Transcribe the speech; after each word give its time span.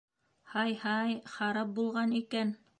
—Һай-һай, 0.53 1.15
харап 1.35 1.79
булған 1.79 2.21
икән. 2.25 2.57